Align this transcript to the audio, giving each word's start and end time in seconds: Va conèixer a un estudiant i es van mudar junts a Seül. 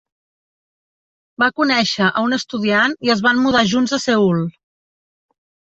Va 1.43 1.49
conèixer 1.61 2.07
a 2.07 2.25
un 2.29 2.35
estudiant 2.39 2.97
i 3.09 3.13
es 3.17 3.23
van 3.29 3.45
mudar 3.45 3.65
junts 3.77 3.97
a 4.01 4.03
Seül. 4.09 4.45